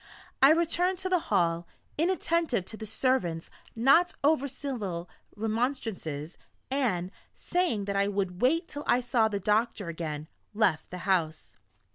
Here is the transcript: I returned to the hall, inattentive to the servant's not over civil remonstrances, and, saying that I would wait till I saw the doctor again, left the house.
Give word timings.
I 0.41 0.49
returned 0.49 0.97
to 0.97 1.09
the 1.09 1.19
hall, 1.29 1.67
inattentive 1.95 2.65
to 2.65 2.75
the 2.75 2.87
servant's 2.87 3.51
not 3.75 4.15
over 4.23 4.47
civil 4.47 5.07
remonstrances, 5.35 6.39
and, 6.71 7.11
saying 7.35 7.85
that 7.85 7.95
I 7.95 8.07
would 8.07 8.41
wait 8.41 8.67
till 8.67 8.83
I 8.87 8.99
saw 9.01 9.27
the 9.27 9.39
doctor 9.39 9.89
again, 9.89 10.27
left 10.55 10.89
the 10.89 10.97
house. 11.05 11.55